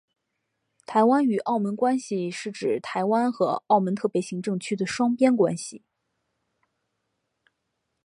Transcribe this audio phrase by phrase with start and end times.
[0.87, 5.83] 台湾与澳门关系是指台湾和澳门特别行政区的双边关系。